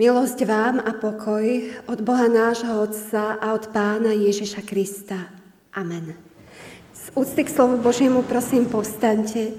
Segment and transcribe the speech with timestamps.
[0.00, 1.44] Milosť vám a pokoj
[1.84, 5.28] od Boha nášho Otca a od Pána Ježiša Krista.
[5.76, 6.16] Amen.
[6.96, 9.52] Z úcty k slovu Božiemu prosím povstaňte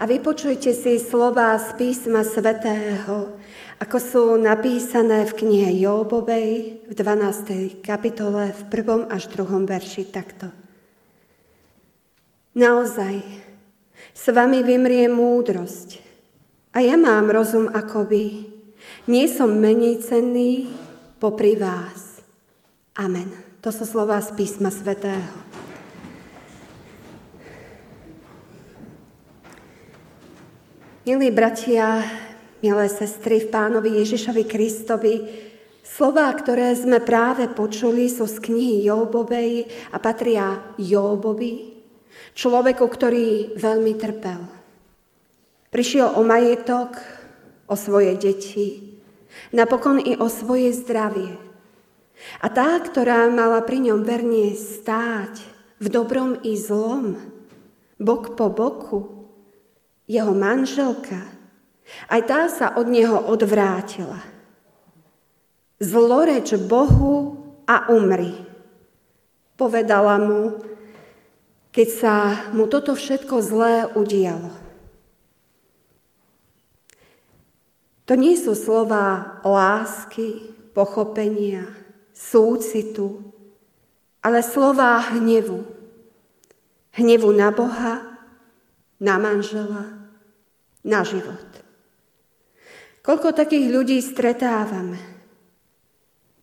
[0.00, 3.36] a vypočujte si slova z písma svätého,
[3.84, 7.84] ako sú napísané v knihe Jóbovej v 12.
[7.84, 9.12] kapitole v 1.
[9.12, 9.44] až 2.
[9.68, 10.48] verši takto.
[12.56, 13.20] Naozaj,
[14.16, 16.00] s vami vymrie múdrosť
[16.72, 18.51] a ja mám rozum ako vy,
[19.10, 20.70] nie som menej cenný
[21.18, 22.22] popri vás.
[22.98, 23.30] Amen.
[23.62, 25.30] To sú slova z písma svätého.
[31.02, 32.02] Milí bratia,
[32.62, 35.14] milé sestry v pánovi Ježišovi Kristovi,
[35.82, 41.74] Slová, ktoré sme práve počuli, sú z knihy Jóbovej a patria Jóbovi,
[42.38, 44.40] človeku, ktorý veľmi trpel.
[45.74, 46.96] Prišiel o majetok,
[47.66, 48.98] o svoje deti,
[49.52, 51.38] napokon i o svoje zdravie.
[52.38, 55.42] A tá, ktorá mala pri ňom verne stáť
[55.82, 57.18] v dobrom i zlom,
[57.98, 59.00] bok po boku,
[60.06, 61.18] jeho manželka,
[62.10, 64.22] aj tá sa od neho odvrátila.
[65.82, 68.38] Zloreč Bohu a umri.
[69.58, 70.62] Povedala mu,
[71.74, 72.14] keď sa
[72.54, 74.52] mu toto všetko zlé udialo.
[78.12, 81.64] To nie sú slova lásky, pochopenia,
[82.12, 83.24] súcitu,
[84.20, 85.64] ale slova hnevu.
[86.92, 88.20] Hnevu na Boha,
[89.00, 90.12] na manžela,
[90.84, 91.64] na život.
[93.00, 95.00] Koľko takých ľudí stretávame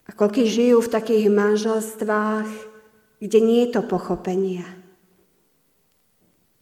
[0.09, 2.49] a koľko žijú v takých manželstvách,
[3.21, 4.65] kde nie je to pochopenia.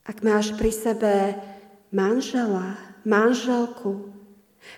[0.04, 1.40] Ak máš pri sebe
[1.96, 2.76] manžela,
[3.08, 4.17] manželku,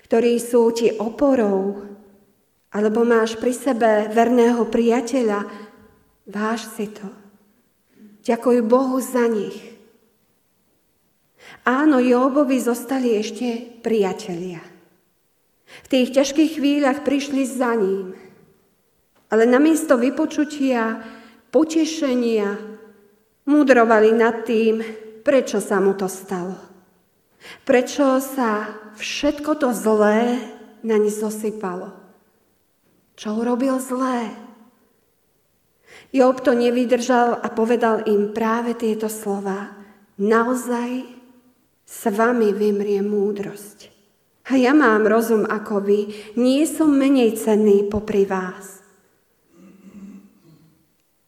[0.07, 1.85] ktorí sú ti oporou,
[2.69, 5.49] alebo máš pri sebe verného priateľa,
[6.29, 7.09] váž si to.
[8.21, 9.57] Ďakuj Bohu za nich.
[11.65, 14.61] Áno, Jóbovi zostali ešte priatelia.
[15.85, 18.13] V tých ťažkých chvíľach prišli za ním.
[19.29, 21.01] Ale namiesto vypočutia,
[21.49, 22.57] potešenia,
[23.49, 24.81] mudrovali nad tým,
[25.25, 26.68] prečo sa mu to stalo.
[27.63, 30.39] Prečo sa všetko to zlé
[30.83, 31.95] na ne zosypalo?
[33.19, 34.31] Čo urobil zlé?
[36.09, 39.75] Job to nevydržal a povedal im práve tieto slova.
[40.17, 41.05] Naozaj
[41.85, 43.89] s vami vymrie múdrosť.
[44.49, 45.99] A ja mám rozum ako vy,
[46.33, 48.81] nie som menej cenný popri vás.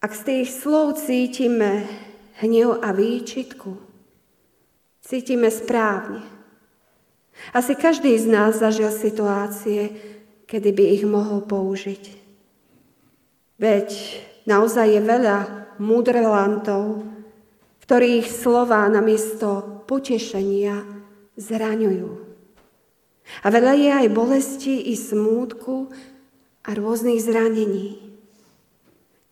[0.01, 1.85] Ak z tých slov cítime
[2.41, 3.91] hnev a výčitku,
[5.11, 6.23] cítime správne.
[7.51, 9.91] Asi každý z nás zažil situácie,
[10.47, 12.03] kedy by ich mohol použiť.
[13.59, 13.91] Veď
[14.47, 15.38] naozaj je veľa
[15.83, 17.03] múdrelantov,
[17.83, 20.88] ktorých slová namiesto potešenia
[21.35, 22.31] zraňujú.
[23.44, 25.91] A veľa je aj bolesti i smútku
[26.63, 28.00] a rôznych zranení.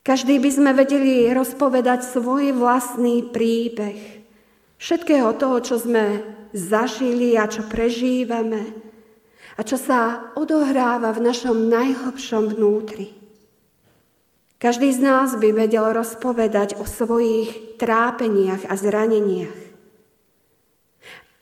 [0.03, 4.18] Každý by sme vedeli rozpovedať svoj vlastný príbeh–
[4.79, 6.23] Všetkého toho, čo sme
[6.55, 8.63] zažili a čo prežívame
[9.59, 13.11] a čo sa odohráva v našom najhlbšom vnútri.
[14.55, 19.59] Každý z nás by vedel rozpovedať o svojich trápeniach a zraneniach.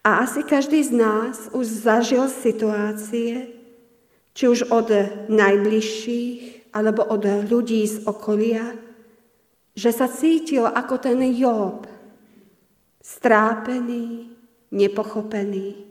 [0.02, 3.54] A asi každý z nás už zažil situácie,
[4.34, 4.90] či už od
[5.30, 8.78] najbližších alebo od ľudí z okolia,
[9.78, 11.97] že sa cítil ako ten Job,
[13.02, 14.32] strápený,
[14.72, 15.88] nepochopený,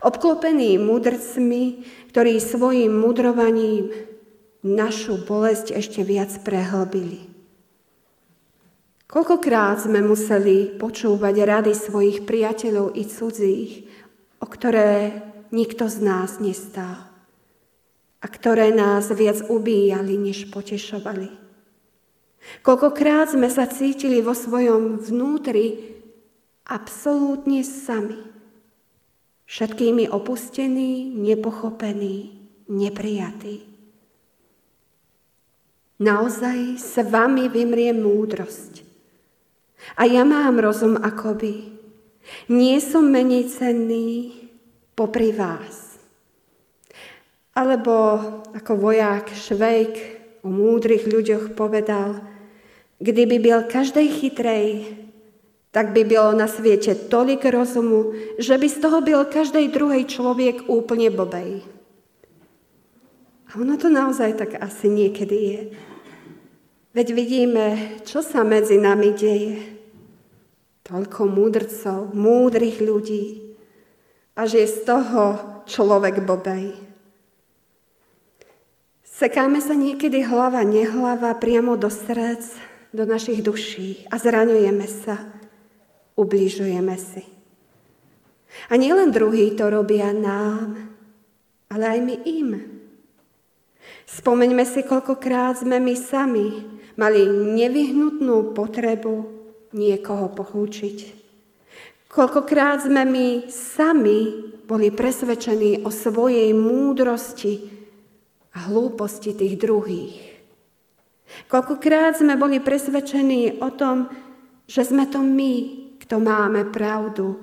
[0.00, 3.92] obklopený mudrcmi, ktorí svojim mudrovaním
[4.64, 7.28] našu bolesť ešte viac prehlbili.
[9.04, 13.72] Koľkokrát sme museli počúvať rady svojich priateľov i cudzích,
[14.40, 15.22] o ktoré
[15.54, 17.14] nikto z nás nestál
[18.24, 21.28] a ktoré nás viac ubíjali, než potešovali.
[22.64, 25.93] Koľkokrát sme sa cítili vo svojom vnútri
[26.64, 28.20] absolútne sami.
[29.44, 32.32] Všetkými opustení, nepochopení,
[32.68, 33.60] neprijatí.
[36.00, 38.82] Naozaj s vami vymrie múdrosť.
[40.00, 41.54] A ja mám rozum ako vy.
[42.48, 44.32] Nie som menej cenný
[44.96, 46.00] popri vás.
[47.52, 47.92] Alebo
[48.56, 49.94] ako vojak Švejk
[50.42, 52.18] o múdrych ľuďoch povedal,
[52.98, 54.66] kdyby byl každej chytrej,
[55.74, 60.70] tak by bylo na svete tolik rozumu, že by z toho byl každý druhý človek
[60.70, 61.66] úplne bobej.
[63.50, 65.60] A ono to naozaj tak asi niekedy je.
[66.94, 69.58] Veď vidíme, čo sa medzi nami deje.
[70.86, 73.58] Toľko múdrcov, múdrych ľudí.
[74.38, 75.22] A že je z toho
[75.66, 76.70] človek bobej.
[79.02, 82.46] Sekáme sa niekedy hlava, nehlava priamo do srdc,
[82.94, 85.34] do našich duší a zraňujeme sa,
[86.14, 87.24] ubližujeme si.
[88.70, 90.94] A nielen druhí to robia nám,
[91.70, 92.50] ale aj my im.
[94.06, 96.46] Spomeňme si, koľkokrát sme my sami
[96.94, 99.26] mali nevyhnutnú potrebu
[99.74, 101.26] niekoho pochúčiť.
[102.06, 104.18] Koľkokrát sme my sami
[104.70, 107.74] boli presvedčení o svojej múdrosti
[108.54, 110.16] a hlúposti tých druhých.
[111.50, 114.06] Koľkokrát sme boli presvedčení o tom,
[114.70, 117.38] že sme to my, kto máme pravdu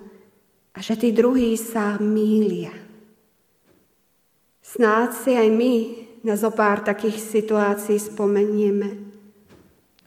[0.72, 2.72] a že tí druhí sa mília.
[4.62, 5.74] Snáď si aj my
[6.24, 9.04] na zo pár takých situácií spomenieme.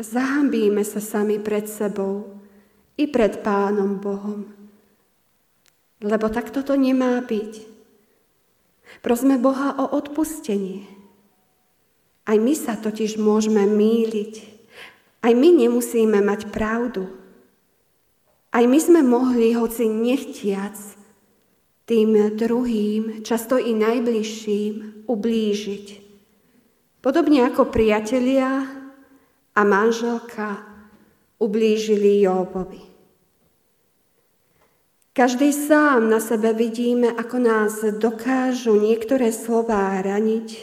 [0.00, 2.41] Zahambíme sa sami pred sebou
[2.96, 4.46] i pred Pánom Bohom.
[6.02, 7.52] Lebo takto to nemá byť.
[9.02, 10.87] Prosme Boha o odpustenie.
[12.25, 14.35] Aj my sa totiž môžeme míliť.
[15.20, 17.23] Aj my nemusíme mať pravdu.
[18.54, 20.78] Aj my sme mohli, hoci nechtiac,
[21.90, 25.86] tým druhým, často i najbližším, ublížiť.
[27.02, 28.62] Podobne ako priatelia
[29.52, 30.64] a manželka
[31.42, 32.80] ublížili Jóbovi.
[35.14, 40.58] Každý sám na sebe vidíme, ako nás dokážu niektoré slová raniť,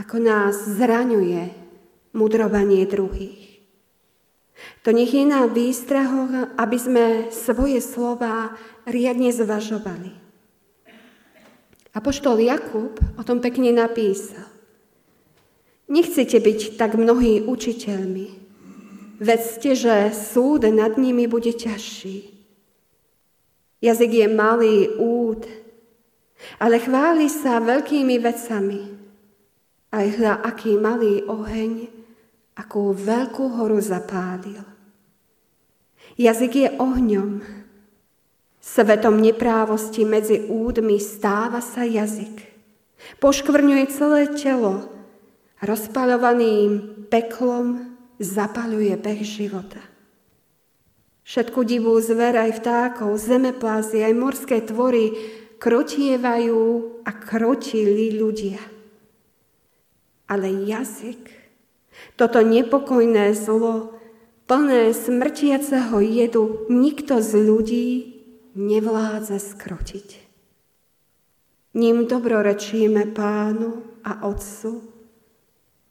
[0.00, 1.52] ako nás zraňuje
[2.16, 3.43] mudrovanie druhých.
[4.84, 8.52] To nech je na výstrahoch, aby sme svoje slova
[8.84, 10.12] riadne zvažovali.
[11.94, 14.50] Apoštol Jakub o tom pekne napísal.
[15.86, 18.26] Nechcete byť tak mnohí učiteľmi.
[19.22, 22.34] Vedzte, že súd nad nimi bude ťažší.
[23.78, 25.46] Jazyk je malý úd,
[26.58, 28.82] ale chváli sa veľkými vecami.
[29.94, 31.93] Aj hľa, aký malý oheň,
[32.54, 34.62] akú veľkú horu zapálil.
[36.14, 37.42] Jazyk je ohňom,
[38.62, 42.54] svetom neprávosti medzi údmi stáva sa jazyk.
[43.18, 44.88] Poškvrňuje celé telo,
[45.60, 49.82] rozpaľovaným peklom zapaľuje beh života.
[51.24, 55.16] Všetku divú zver aj vtákov, zemeplázy, aj morské tvory
[55.56, 56.60] krotievajú
[57.00, 58.60] a krotili ľudia.
[60.28, 61.43] Ale jazyk,
[62.16, 63.94] toto nepokojné zlo,
[64.46, 67.88] plné smrtiaceho jedu, nikto z ľudí
[68.54, 70.08] nevládze skrotiť.
[71.74, 74.78] Ním dobrorečíme pánu a otcu,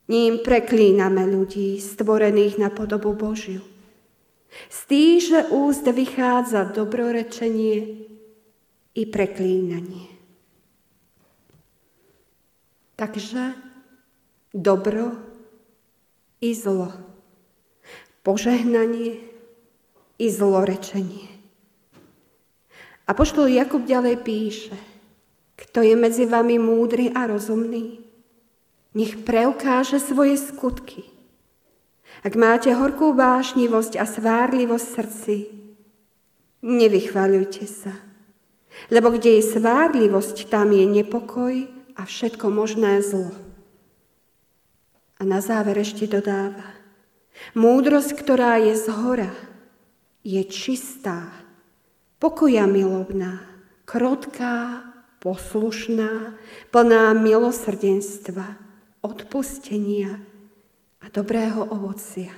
[0.07, 3.59] ním preklíname ľudí, stvorených na podobu Božiu.
[4.69, 8.05] Z tých, že úst vychádza dobrorečenie
[8.93, 10.13] i preklínanie.
[12.93, 13.57] Takže
[14.53, 15.32] dobro
[16.43, 16.91] i zlo.
[18.27, 19.23] Požehnanie
[20.19, 21.31] i zlorečenie.
[23.07, 24.75] A poštol Jakub ďalej píše,
[25.55, 28.03] kto je medzi vami múdry a rozumný,
[28.91, 31.07] nech preukáže svoje skutky.
[32.23, 35.35] Ak máte horkú vášnivosť a svárlivosť srdci,
[36.63, 37.95] nevychváľujte sa.
[38.87, 41.53] Lebo kde je svárlivosť, tam je nepokoj
[41.99, 43.52] a všetko možné zlo.
[45.23, 46.75] A na záver ešte dodáva,
[47.55, 49.31] múdrosť, ktorá je z hora,
[50.19, 51.31] je čistá,
[52.19, 53.39] pokoja milovná,
[53.87, 54.83] krotká,
[55.23, 56.35] poslušná,
[56.75, 58.59] plná milosrdenstva,
[58.99, 60.19] odpustenia
[60.99, 62.35] a dobrého ovocia.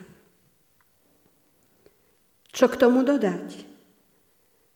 [2.54, 3.66] Čo k tomu dodať?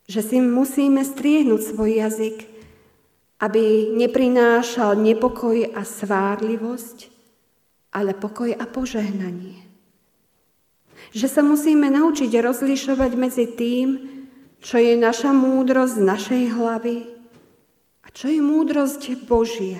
[0.09, 2.37] Že si musíme striehnúť svoj jazyk,
[3.37, 7.18] aby neprinášal nepokoj a svárlivosť,
[7.93, 9.65] ale pokoj a požehnanie.
[11.15, 13.87] Že sa musíme naučiť rozlišovať medzi tým,
[14.59, 16.97] čo je naša múdrosť z našej hlavy
[18.03, 19.79] a čo je múdrosť Božia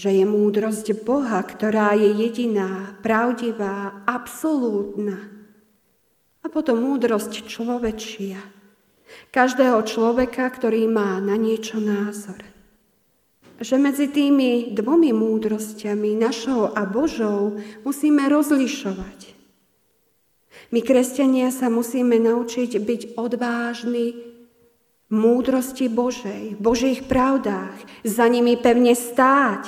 [0.00, 5.28] že je múdrosť Boha, ktorá je jediná, pravdivá, absolútna.
[6.40, 8.40] A potom múdrosť človečia,
[9.28, 12.40] každého človeka, ktorý má na niečo názor.
[13.60, 19.36] Že medzi tými dvomi múdrosťami, našou a Božou, musíme rozlišovať.
[20.72, 24.16] My, kresťania, sa musíme naučiť byť odvážni
[25.10, 27.76] v múdrosti Božej, v Božích pravdách,
[28.06, 29.66] za nimi pevne stáť.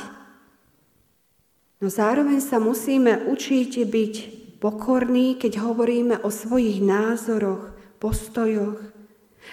[1.83, 4.15] No zároveň sa musíme učiť byť
[4.63, 8.79] pokorní, keď hovoríme o svojich názoroch, postojoch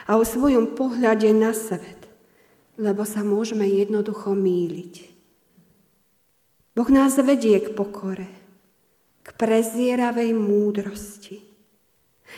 [0.06, 1.99] a o svojom pohľade na svet,
[2.80, 5.12] lebo sa môžeme jednoducho míliť.
[6.80, 8.32] Boh nás vedie k pokore,
[9.20, 11.44] k prezieravej múdrosti.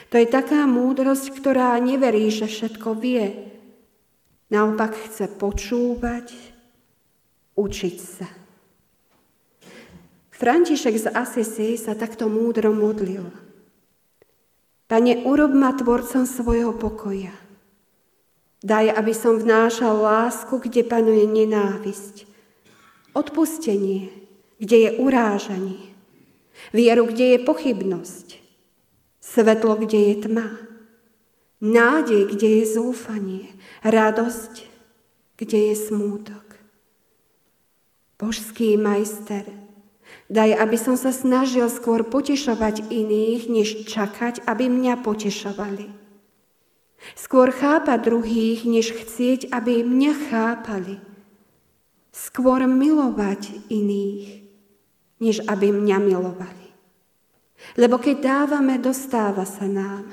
[0.10, 3.54] To je taká múdrosť, ktorá neverí, že všetko vie.
[4.50, 6.34] Naopak chce počúvať,
[7.54, 8.28] učiť sa.
[10.34, 13.30] František z Asisi sa takto múdro modlil.
[14.90, 17.32] Pane, urob ma tvorcom svojho pokoja.
[18.62, 22.30] Daj, aby som vnášal lásku, kde panuje nenávisť.
[23.18, 24.14] Odpustenie,
[24.62, 25.82] kde je urážanie.
[26.70, 28.38] Vieru, kde je pochybnosť.
[29.18, 30.50] Svetlo, kde je tma.
[31.58, 33.50] Nádej, kde je zúfanie.
[33.82, 34.70] Radosť,
[35.42, 36.46] kde je smútok.
[38.22, 39.50] Božský majster,
[40.30, 46.01] daj, aby som sa snažil skôr potešovať iných, než čakať, aby mňa potešovali.
[47.18, 51.02] Skôr chápať druhých, než chcieť, aby mňa chápali.
[52.14, 54.46] Skôr milovať iných,
[55.22, 56.68] než aby mňa milovali.
[57.78, 60.10] Lebo keď dávame, dostáva sa nám.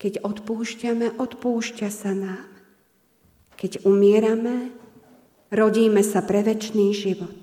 [0.00, 2.48] Keď odpúšťame, odpúšťa sa nám.
[3.54, 4.74] Keď umierame,
[5.52, 7.38] rodíme sa pre väčší život.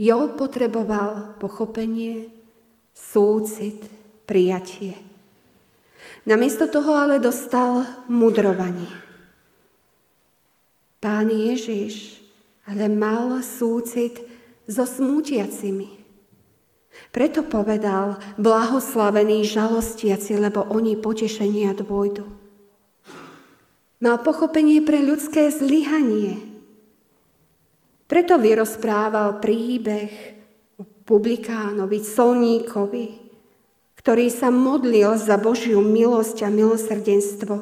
[0.00, 2.32] Jo potreboval pochopenie,
[2.96, 3.84] súcit,
[4.24, 5.09] prijatie.
[6.30, 8.86] Namiesto toho ale dostal mudrovanie.
[11.02, 12.22] Pán Ježiš
[12.70, 14.22] ale mal súcit
[14.70, 15.90] so smútiacimi.
[17.10, 22.22] Preto povedal, blahoslavení žalostiaci, lebo oni potešenia dôjdu.
[23.98, 26.38] Mal pochopenie pre ľudské zlyhanie.
[28.06, 30.10] Preto vyrozprával príbeh
[31.02, 33.29] publikánovi, solníkovi,
[34.00, 37.54] ktorý sa modlil za Božiu milosť a milosrdenstvo.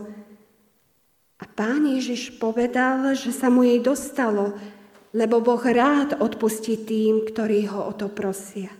[1.38, 4.54] A pán Ježiš povedal, že sa mu jej dostalo,
[5.10, 8.70] lebo Boh rád odpustí tým, ktorí ho o to prosia.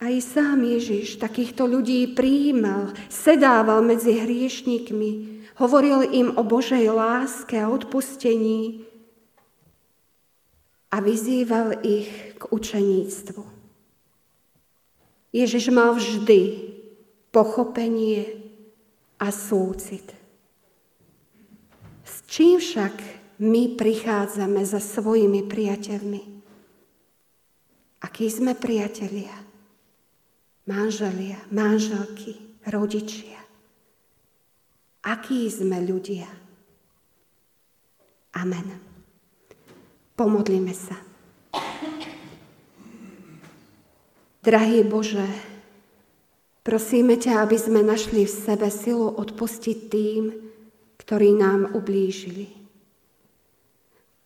[0.00, 7.68] Aj sám Ježiš takýchto ľudí prijímal, sedával medzi hriešnikmi, Hovoril im o Božej láske a
[7.68, 8.88] odpustení
[10.88, 12.08] a vyzýval ich
[12.40, 13.59] k učeníctvu.
[15.30, 16.70] Ježiš mal vždy
[17.30, 18.42] pochopenie
[19.22, 20.10] a súcit.
[22.02, 22.94] S čím však
[23.38, 26.22] my prichádzame za svojimi priateľmi?
[28.02, 29.32] Akí sme priatelia?
[30.66, 33.38] Manželia, manželky, rodičia.
[35.06, 36.28] Akí sme ľudia?
[38.36, 38.66] Amen.
[40.14, 41.09] Pomodlíme sa.
[44.40, 45.28] Drahý Bože,
[46.64, 50.32] prosíme ťa, aby sme našli v sebe silu odpustiť tým,
[50.96, 52.48] ktorí nám ublížili.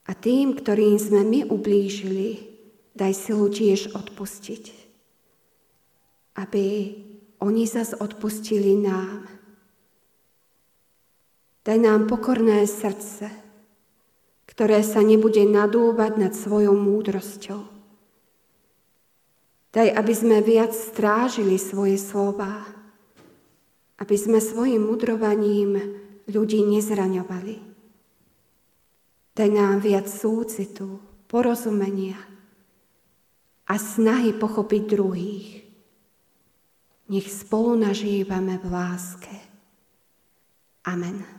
[0.07, 2.47] A tým, ktorým sme my ublížili,
[2.95, 4.65] daj silu tiež odpustiť.
[6.39, 6.95] Aby
[7.43, 9.35] oni zas odpustili nám
[11.65, 13.33] Daj nám pokorné srdce,
[14.45, 17.74] ktoré sa nebude nadúvať nad svojou múdrosťou.
[19.75, 22.63] Daj, aby sme viac strážili svoje slova,
[23.99, 25.99] aby sme svojim mudrovaním
[26.31, 27.59] ľudí nezraňovali.
[29.35, 32.15] Daj nám viac súcitu, porozumenia
[33.67, 35.67] a snahy pochopiť druhých.
[37.11, 39.35] Nech spolu nažívame v láske.
[40.87, 41.34] Amen.